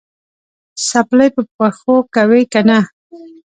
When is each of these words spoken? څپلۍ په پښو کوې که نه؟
څپلۍ 0.87 1.29
په 1.35 1.41
پښو 1.57 1.95
کوې 2.15 2.41
که 2.51 2.61
نه؟ 2.69 2.79